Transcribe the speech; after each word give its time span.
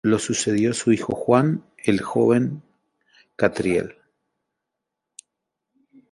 Lo 0.03 0.17
sucedió 0.17 0.73
su 0.73 0.91
hijo 0.91 1.13
Juan 1.15 1.63
"el 1.77 2.01
joven" 2.01 2.63
Catriel. 3.35 3.97